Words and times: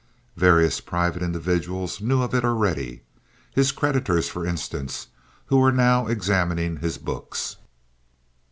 Various 0.35 0.81
private 0.81 1.21
individuals 1.21 2.01
knew 2.01 2.23
of 2.23 2.33
it 2.33 2.43
already. 2.43 3.03
His 3.53 3.71
creditors, 3.71 4.27
for 4.27 4.47
instance, 4.47 5.09
who 5.45 5.57
were 5.59 5.71
now 5.71 6.07
examining 6.07 6.77
his 6.77 6.97
books. 6.97 7.57